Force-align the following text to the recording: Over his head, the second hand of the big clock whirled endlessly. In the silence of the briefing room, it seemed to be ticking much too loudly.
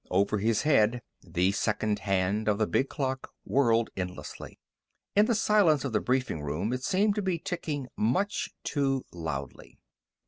Over 0.09 0.39
his 0.39 0.63
head, 0.63 1.03
the 1.21 1.51
second 1.51 1.99
hand 1.99 2.47
of 2.47 2.57
the 2.57 2.65
big 2.65 2.89
clock 2.89 3.29
whirled 3.45 3.91
endlessly. 3.95 4.57
In 5.15 5.27
the 5.27 5.35
silence 5.35 5.85
of 5.85 5.93
the 5.93 6.01
briefing 6.01 6.41
room, 6.41 6.73
it 6.73 6.83
seemed 6.83 7.13
to 7.13 7.21
be 7.21 7.37
ticking 7.37 7.85
much 7.95 8.49
too 8.63 9.05
loudly. 9.11 9.77